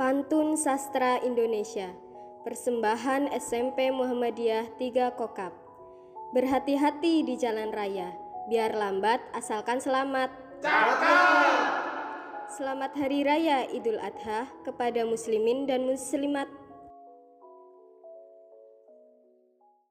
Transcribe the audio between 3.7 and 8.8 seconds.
Muhammadiyah 3 Kokap Berhati-hati di jalan raya. Biar